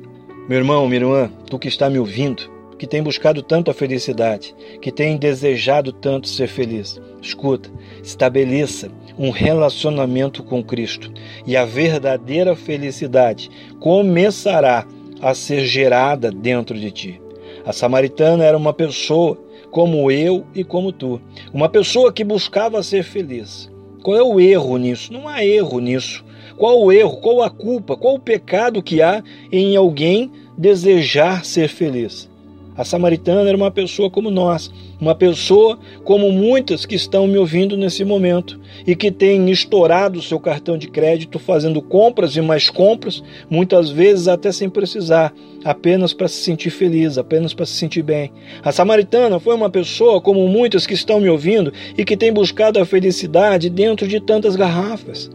Meu 0.48 0.58
irmão, 0.58 0.88
minha 0.88 1.02
irmã, 1.02 1.32
tu 1.50 1.58
que 1.58 1.68
está 1.68 1.90
me 1.90 2.00
ouvindo, 2.00 2.50
que 2.82 2.88
tem 2.88 3.04
buscado 3.04 3.44
tanto 3.44 3.70
a 3.70 3.76
felicidade, 3.76 4.56
que 4.82 4.92
tem 4.92 5.16
desejado 5.16 5.94
tanto 5.94 6.28
ser 6.28 6.48
feliz. 6.48 7.00
Escuta, 7.22 7.70
estabeleça 8.02 8.90
um 9.20 9.30
relacionamento 9.30 10.42
com 10.42 10.64
Cristo 10.64 11.12
e 11.46 11.56
a 11.56 11.64
verdadeira 11.64 12.56
felicidade 12.56 13.52
começará 13.80 14.88
a 15.22 15.36
ser 15.36 15.64
gerada 15.64 16.32
dentro 16.32 16.76
de 16.76 16.90
ti. 16.90 17.22
A 17.64 17.72
samaritana 17.72 18.44
era 18.44 18.58
uma 18.58 18.74
pessoa 18.74 19.38
como 19.70 20.10
eu 20.10 20.44
e 20.56 20.64
como 20.64 20.92
tu, 20.92 21.22
uma 21.54 21.70
pessoa 21.70 22.12
que 22.12 22.24
buscava 22.24 22.82
ser 22.82 23.04
feliz. 23.04 23.70
Qual 24.02 24.18
é 24.18 24.24
o 24.24 24.40
erro 24.40 24.78
nisso? 24.78 25.14
Não 25.14 25.28
há 25.28 25.46
erro 25.46 25.80
nisso. 25.80 26.26
Qual 26.58 26.82
o 26.82 26.92
erro? 26.92 27.18
Qual 27.18 27.44
a 27.44 27.50
culpa? 27.52 27.96
Qual 27.96 28.16
o 28.16 28.20
pecado 28.20 28.82
que 28.82 29.04
há 29.04 29.24
em 29.52 29.76
alguém 29.76 30.32
desejar 30.58 31.46
ser 31.46 31.68
feliz? 31.68 32.31
A 32.76 32.86
samaritana 32.86 33.48
era 33.48 33.58
uma 33.58 33.70
pessoa 33.70 34.10
como 34.10 34.32
nós, 34.32 34.72
uma 35.00 35.14
pessoa 35.14 35.78
como 36.06 36.32
muitas 36.32 36.86
que 36.86 36.96
estão 36.96 37.28
me 37.28 37.38
ouvindo 37.38 37.76
nesse 37.76 38.06
momento 38.06 38.60
e 38.88 38.96
que 38.96 39.12
têm 39.12 39.50
estourado 39.52 40.20
o 40.20 40.22
seu 40.22 40.40
cartão 40.40 40.78
de 40.78 40.88
crédito 40.88 41.38
fazendo 41.38 41.82
compras 41.82 42.36
e 42.38 42.42
mais 42.42 42.70
compras, 42.70 43.22
muitas 43.50 43.90
vezes 43.90 44.30
até 44.30 44.54
sem 44.54 44.70
precisar, 44.70 45.34
apenas 45.66 46.14
para 46.14 46.30
se 46.30 46.44
sentir 46.44 46.70
feliz, 46.70 47.18
apenas 47.18 47.54
para 47.54 47.66
se 47.66 47.74
sentir 47.74 48.04
bem. 48.04 48.32
A 48.64 48.72
samaritana 48.72 49.40
foi 49.40 49.54
uma 49.54 49.70
pessoa 49.70 50.22
como 50.22 50.48
muitas 50.48 50.88
que 50.88 50.94
estão 50.94 51.20
me 51.20 51.30
ouvindo 51.30 51.74
e 51.98 52.06
que 52.06 52.16
tem 52.16 52.32
buscado 52.32 52.80
a 52.80 52.86
felicidade 52.86 53.70
dentro 53.70 54.08
de 54.08 54.22
tantas 54.22 54.56
garrafas 54.56 55.30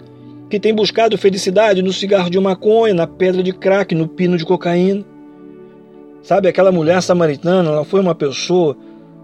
que 0.49 0.61
tem 0.61 0.73
buscado 0.73 1.19
felicidade 1.19 1.83
no 1.83 1.93
cigarro 1.93 2.31
de 2.31 2.39
maconha, 2.39 2.95
na 2.95 3.07
pedra 3.07 3.43
de 3.43 3.53
crack, 3.53 3.95
no 3.95 4.07
pino 4.07 4.39
de 4.39 4.45
cocaína. 4.45 5.16
Sabe, 6.27 6.49
aquela 6.49 6.73
mulher 6.73 7.01
samaritana, 7.03 7.71
ela 7.71 7.85
foi 7.85 8.01
uma 8.01 8.13
pessoa 8.13 8.77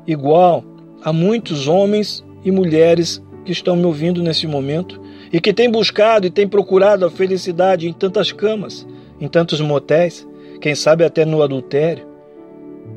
igual 0.07 0.63
a 1.03 1.13
muitos 1.13 1.67
homens 1.67 2.25
e 2.45 2.51
mulheres 2.53 3.21
que 3.45 3.51
estão 3.51 3.75
me 3.75 3.85
ouvindo 3.85 4.23
nesse 4.23 4.47
momento 4.47 5.01
e 5.33 5.41
que 5.41 5.53
tem 5.53 5.69
buscado 5.69 6.29
e 6.29 6.31
tem 6.31 6.47
procurado 6.47 7.05
a 7.05 7.11
felicidade 7.11 7.89
em 7.89 7.93
tantas 7.93 8.31
camas, 8.31 8.87
em 9.21 9.27
tantos 9.27 9.61
motéis, 9.61 10.25
quem 10.61 10.77
sabe 10.77 11.03
até 11.03 11.25
no 11.25 11.43
adultério. 11.43 12.07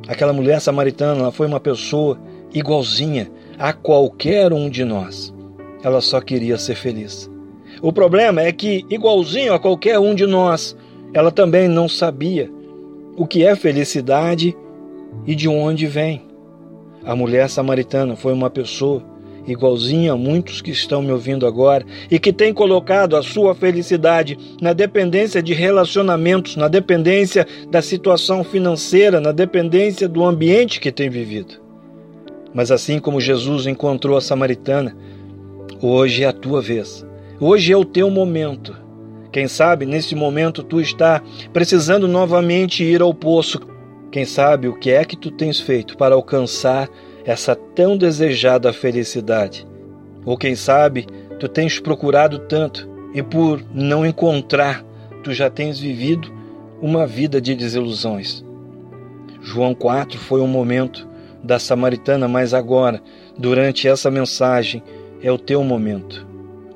Aquela 0.08 0.34
mulher 0.34 0.62
samaritana, 0.62 1.22
ela 1.22 1.32
foi 1.32 1.48
uma 1.48 1.60
pessoa 1.60 2.20
igualzinha 2.54 3.32
a 3.58 3.74
qualquer 3.74 4.54
um 4.54 4.70
de 4.70 4.86
nós. 4.86 5.34
Ela 5.82 6.00
só 6.00 6.22
queria 6.22 6.60
ser 6.60 6.76
feliz. 6.76 7.28
O 7.82 7.92
problema 7.92 8.44
é 8.44 8.52
que, 8.52 8.86
igualzinho 8.88 9.52
a 9.52 9.60
qualquer 9.60 9.98
um 9.98 10.14
de 10.14 10.28
nós, 10.28 10.78
ela 11.12 11.32
também 11.32 11.68
não 11.68 11.90
sabia 11.90 12.54
o 13.16 13.26
que 13.26 13.46
é 13.46 13.56
felicidade 13.56 14.56
e 15.26 15.34
de 15.36 15.48
onde 15.48 15.88
vem. 15.88 16.22
A 17.04 17.16
mulher 17.16 17.50
samaritana 17.50 18.16
foi 18.16 18.34
uma 18.34 18.50
pessoa 18.50 19.04
igualzinha 19.48 20.14
a 20.14 20.18
muitos 20.18 20.60
que 20.62 20.72
estão 20.72 21.02
me 21.02 21.12
ouvindo 21.12 21.46
agora 21.46 21.86
e 22.10 22.18
que 22.18 22.34
tem 22.34 22.54
colocado 22.54 23.16
a 23.16 23.22
sua 23.22 23.54
felicidade 23.54 24.38
na 24.60 24.74
dependência 24.74 25.42
de 25.42 25.54
relacionamentos, 25.54 26.56
na 26.56 26.68
dependência 26.68 27.46
da 27.70 27.82
situação 27.82 28.44
financeira, 28.44 29.22
na 29.22 29.32
dependência 29.32 30.10
do 30.10 30.26
ambiente 30.26 30.80
que 30.80 30.92
tem 30.92 31.10
vivido. 31.10 31.62
Mas 32.54 32.72
assim 32.72 33.00
como 33.00 33.22
Jesus 33.22 33.68
encontrou 33.68 34.18
a 34.18 34.22
samaritana, 34.22 34.96
hoje 35.82 36.24
é 36.24 36.28
a 36.28 36.34
tua 36.34 36.62
vez. 36.62 37.06
Hoje 37.40 37.72
é 37.72 37.78
o 37.78 37.86
teu 37.86 38.10
momento 38.10 38.85
quem 39.36 39.50
sabe 39.50 39.86
nesse 39.86 40.16
momento 40.16 40.64
tu 40.64 40.80
está 40.80 41.22
precisando 41.52 42.08
novamente 42.08 42.86
ir 42.86 43.02
ao 43.02 43.14
poço. 43.14 43.60
Quem 44.10 44.24
sabe 44.24 44.70
o 44.70 44.80
que 44.80 44.90
é 44.92 45.04
que 45.04 45.18
tu 45.18 45.30
tens 45.30 45.60
feito 45.60 45.98
para 45.98 46.16
alcançar 46.16 46.88
essa 47.26 47.54
tão 47.54 47.98
desejada 47.98 48.72
felicidade? 48.72 49.68
Ou 50.26 50.38
quem 50.38 50.56
sabe 50.56 51.06
tu 51.38 51.50
tens 51.50 51.82
procurado 51.82 52.40
tanto 52.48 52.90
e 53.14 53.22
por 53.22 53.62
não 53.74 54.06
encontrar, 54.06 54.86
tu 55.22 55.34
já 55.34 55.50
tens 55.50 55.78
vivido 55.78 56.34
uma 56.82 57.06
vida 57.06 57.42
de 57.42 57.56
desilusões. 57.56 58.42
João 59.42 59.76
4 59.76 60.18
foi 60.18 60.40
um 60.40 60.48
momento 60.48 61.06
da 61.44 61.60
samaritana, 61.60 62.26
mas 62.26 62.54
agora, 62.54 63.04
durante 63.38 63.86
essa 63.86 64.10
mensagem, 64.10 64.82
é 65.22 65.30
o 65.30 65.38
teu 65.38 65.62
momento. 65.62 66.26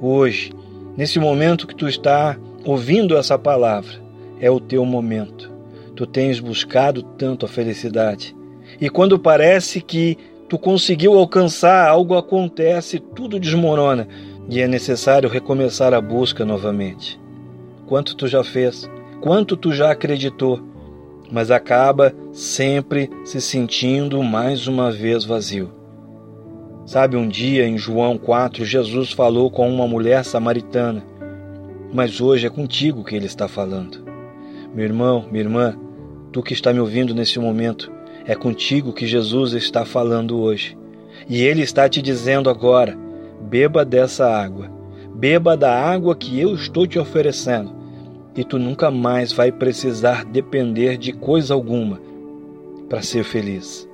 Hoje, 0.01 0.51
nesse 0.97 1.19
momento 1.19 1.65
que 1.65 1.73
tu 1.73 1.87
está 1.87 2.37
ouvindo 2.65 3.17
essa 3.17 3.37
palavra, 3.37 3.93
é 4.39 4.49
o 4.49 4.59
teu 4.59 4.85
momento. 4.85 5.51
Tu 5.95 6.05
tens 6.05 6.39
buscado 6.39 7.03
tanto 7.03 7.45
a 7.45 7.49
felicidade. 7.49 8.35
E 8.79 8.89
quando 8.89 9.19
parece 9.19 9.81
que 9.81 10.17
tu 10.47 10.57
conseguiu 10.57 11.17
alcançar, 11.17 11.87
algo 11.89 12.15
acontece, 12.15 12.99
tudo 12.99 13.39
desmorona 13.39 14.07
e 14.49 14.61
é 14.61 14.67
necessário 14.67 15.29
recomeçar 15.29 15.93
a 15.93 16.01
busca 16.01 16.43
novamente. 16.43 17.19
Quanto 17.85 18.15
tu 18.15 18.27
já 18.27 18.43
fez, 18.43 18.89
quanto 19.21 19.55
tu 19.55 19.71
já 19.71 19.91
acreditou, 19.91 20.59
mas 21.31 21.51
acaba 21.51 22.13
sempre 22.31 23.09
se 23.23 23.39
sentindo 23.39 24.23
mais 24.23 24.67
uma 24.67 24.91
vez 24.91 25.23
vazio. 25.23 25.71
Sabe, 26.85 27.15
um 27.15 27.27
dia 27.27 27.67
em 27.67 27.77
João 27.77 28.17
4, 28.17 28.65
Jesus 28.65 29.11
falou 29.11 29.51
com 29.51 29.69
uma 29.69 29.87
mulher 29.87 30.25
samaritana, 30.25 31.03
mas 31.93 32.21
hoje 32.21 32.45
é 32.45 32.49
contigo 32.49 33.03
que 33.03 33.15
ele 33.15 33.25
está 33.25 33.47
falando. 33.47 34.03
Meu 34.73 34.85
irmão, 34.85 35.25
minha 35.31 35.43
irmã, 35.43 35.77
tu 36.31 36.43
que 36.43 36.53
está 36.53 36.71
me 36.71 36.79
ouvindo 36.79 37.15
nesse 37.15 37.39
momento, 37.39 37.91
é 38.25 38.35
contigo 38.35 38.93
que 38.93 39.07
Jesus 39.07 39.53
está 39.53 39.83
falando 39.83 40.39
hoje. 40.39 40.77
E 41.27 41.41
ele 41.41 41.61
está 41.61 41.89
te 41.89 42.01
dizendo 42.01 42.49
agora: 42.49 42.97
beba 43.41 43.83
dessa 43.83 44.29
água, 44.29 44.69
beba 45.15 45.57
da 45.57 45.73
água 45.73 46.15
que 46.15 46.39
eu 46.39 46.53
estou 46.53 46.85
te 46.85 46.99
oferecendo, 46.99 47.73
e 48.35 48.43
tu 48.43 48.59
nunca 48.59 48.91
mais 48.91 49.31
vai 49.31 49.51
precisar 49.51 50.25
depender 50.25 50.97
de 50.97 51.11
coisa 51.11 51.53
alguma 51.53 51.99
para 52.87 53.01
ser 53.01 53.23
feliz. 53.23 53.89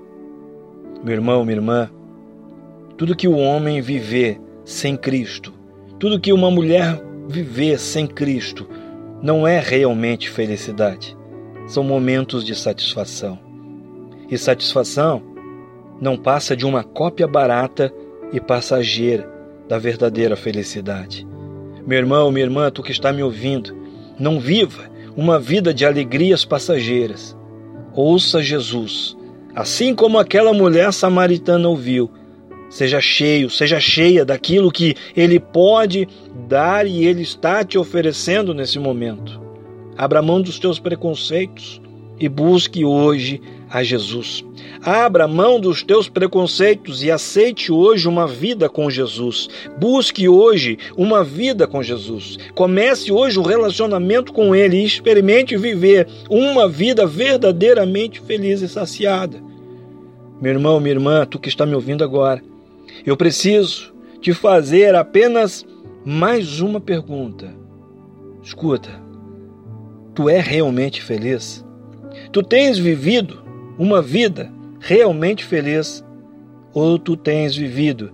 Meu 1.04 1.14
irmão, 1.14 1.46
minha 1.46 1.58
irmã, 1.58 1.90
tudo 2.98 3.16
que 3.16 3.28
o 3.28 3.38
homem 3.38 3.82
viver 3.82 4.40
sem 4.64 4.98
Cristo, 4.98 5.54
tudo 6.00 6.20
que 6.20 6.34
uma 6.34 6.50
mulher 6.50 7.02
viver 7.28 7.80
sem 7.80 8.08
Cristo, 8.08 8.68
não 9.22 9.48
é 9.48 9.60
realmente 9.60 10.30
felicidade. 10.30 11.18
São 11.68 11.84
momentos 11.84 12.44
de 12.44 12.56
satisfação. 12.56 13.40
E 14.30 14.38
satisfação 14.38 15.22
não 16.00 16.18
passa 16.18 16.56
de 16.56 16.66
uma 16.66 16.84
cópia 16.84 17.28
barata 17.28 17.94
e 18.32 18.40
passageira 18.40 19.30
da 19.68 19.78
verdadeira 19.78 20.36
felicidade. 20.36 21.28
Meu 21.86 21.98
irmão, 21.98 22.32
minha 22.32 22.46
irmã, 22.46 22.70
tu 22.70 22.84
que 22.84 22.92
está 22.92 23.12
me 23.14 23.24
ouvindo, 23.24 23.76
não 24.20 24.40
viva 24.40 24.90
uma 25.16 25.40
vida 25.40 25.74
de 25.74 25.86
alegrias 25.86 26.44
passageiras. 26.44 27.36
Ouça 27.94 28.42
Jesus, 28.42 29.16
assim 29.56 29.96
como 29.96 30.20
aquela 30.20 30.54
mulher 30.54 30.92
samaritana 30.92 31.70
ouviu 31.70 32.12
Seja 32.70 33.00
cheio, 33.00 33.50
seja 33.50 33.80
cheia 33.80 34.26
daquilo 34.26 34.72
que 34.72 34.96
Ele 35.16 35.40
pode 35.40 36.08
dar 36.48 36.86
e 36.86 37.06
Ele 37.06 37.22
está 37.22 37.64
te 37.64 37.78
oferecendo 37.78 38.54
nesse 38.54 38.80
momento. 38.80 39.42
Abra 39.98 40.22
mão 40.22 40.42
dos 40.42 40.60
teus 40.60 40.80
preconceitos 40.80 41.82
e 42.20 42.28
busque 42.28 42.84
hoje 42.84 43.42
a 43.70 43.84
Jesus. 43.84 44.44
Abra 44.82 45.28
mão 45.28 45.60
dos 45.60 45.84
teus 45.84 46.08
preconceitos 46.08 47.04
e 47.04 47.10
aceite 47.10 47.72
hoje 47.72 48.08
uma 48.08 48.28
vida 48.28 48.70
com 48.70 48.90
Jesus. 48.90 49.50
Busque 49.80 50.30
hoje 50.30 50.78
uma 50.96 51.24
vida 51.24 51.68
com 51.68 51.82
Jesus. 51.82 52.38
Comece 52.54 53.12
hoje 53.12 53.40
um 53.40 53.44
relacionamento 53.44 54.32
com 54.32 54.56
Ele 54.56 54.78
e 54.78 54.86
experimente 54.86 55.58
viver 55.58 56.08
uma 56.30 56.68
vida 56.70 57.06
verdadeiramente 57.06 58.22
feliz 58.22 58.62
e 58.62 58.68
saciada. 58.68 59.44
Meu 60.42 60.52
irmão, 60.52 60.80
minha 60.80 60.94
irmã, 60.94 61.26
tu 61.26 61.40
que 61.40 61.50
está 61.50 61.66
me 61.66 61.76
ouvindo 61.76 62.04
agora, 62.04 62.42
eu 63.04 63.18
preciso 63.18 63.94
te 64.22 64.34
fazer 64.34 64.94
apenas 64.96 65.66
mais 66.06 66.62
uma 66.62 66.80
pergunta. 66.80 67.52
Escuta, 68.44 68.90
tu 70.14 70.30
é 70.30 70.40
realmente 70.40 71.02
feliz? 71.02 71.66
Tu 72.32 72.44
tens 72.44 72.78
vivido 72.78 73.44
uma 73.78 74.02
vida 74.02 74.52
realmente 74.80 75.44
feliz 75.44 76.06
ou 76.74 77.00
tu 77.00 77.18
tens 77.18 77.56
vivido 77.56 78.12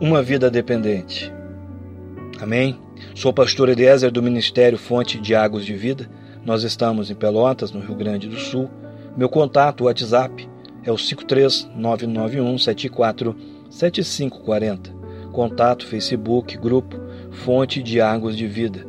uma 0.00 0.22
vida 0.22 0.50
dependente? 0.50 1.32
Amém? 2.40 2.78
Sou 3.14 3.30
o 3.30 3.34
pastor 3.34 3.68
Eliezer 3.68 4.10
do 4.10 4.22
Ministério 4.22 4.76
Fonte 4.76 5.20
de 5.20 5.34
Águas 5.34 5.64
de 5.64 5.74
Vida. 5.74 6.10
Nós 6.44 6.62
estamos 6.62 7.10
em 7.10 7.14
Pelotas, 7.14 7.70
no 7.70 7.80
Rio 7.80 7.94
Grande 7.94 8.28
do 8.28 8.36
Sul. 8.36 8.68
Meu 9.16 9.28
contato, 9.28 9.84
WhatsApp, 9.84 10.48
é 10.82 10.90
o 10.90 10.96
53991 10.96 12.58
74 12.58 13.36
7540. 13.70 14.92
Contato 15.32 15.86
Facebook, 15.86 16.56
grupo 16.56 16.96
Fonte 17.30 17.82
de 17.82 18.00
Águas 18.00 18.36
de 18.36 18.46
Vida. 18.46 18.86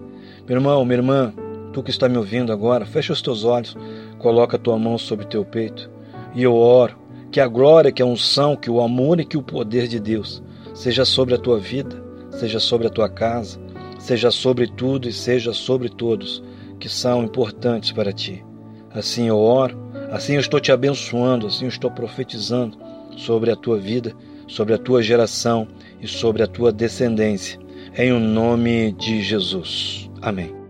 Meu 0.48 0.58
irmão, 0.58 0.86
minha 0.86 0.98
irmã, 0.98 1.34
tu 1.74 1.82
que 1.82 1.90
está 1.90 2.08
me 2.08 2.18
ouvindo 2.18 2.54
agora, 2.54 2.86
fecha 2.86 3.12
os 3.12 3.22
teus 3.22 3.44
olhos, 3.44 3.76
coloca 4.20 4.56
a 4.56 4.60
tua 4.60 4.78
mão 4.78 4.98
sobre 4.98 5.26
teu 5.26 5.44
peito 5.44 5.90
e 6.36 6.44
eu 6.44 6.54
oro 6.56 6.98
que 7.32 7.40
a 7.40 7.48
glória, 7.48 7.92
que 7.92 8.02
a 8.02 8.06
unção, 8.06 8.56
que 8.56 8.70
o 8.70 8.82
amor 8.82 9.20
e 9.20 9.26
que 9.26 9.38
o 9.38 9.44
poder 9.44 9.88
de 9.88 10.00
Deus 10.00 10.44
seja 10.74 11.04
sobre 11.04 11.34
a 11.34 11.38
tua 11.38 11.60
vida, 11.60 12.02
seja 12.32 12.60
sobre 12.60 12.88
a 12.88 12.90
tua 12.90 13.10
casa, 13.10 13.60
seja 13.98 14.30
sobre 14.30 14.68
tudo 14.68 15.10
e 15.10 15.14
seja 15.14 15.52
sobre 15.52 15.90
todos 15.90 16.44
que 16.80 16.88
são 16.88 17.24
importantes 17.24 17.92
para 17.92 18.14
ti. 18.14 18.46
Assim 18.94 19.28
eu 19.28 19.38
oro, 19.38 19.78
assim 20.12 20.34
eu 20.34 20.40
estou 20.40 20.60
te 20.60 20.72
abençoando, 20.72 21.48
assim 21.48 21.66
eu 21.66 21.70
estou 21.70 21.90
profetizando 21.90 22.78
sobre 23.18 23.52
a 23.52 23.56
tua 23.56 23.78
vida 23.78 24.14
sobre 24.48 24.74
a 24.74 24.78
tua 24.78 25.02
geração 25.02 25.68
e 26.02 26.08
sobre 26.08 26.44
a 26.44 26.48
tua 26.48 26.72
descendência. 26.72 27.60
Em 27.98 28.12
o 28.12 28.20
nome 28.20 28.92
de 28.94 29.22
Jesus. 29.22 30.10
Amém. 30.22 30.65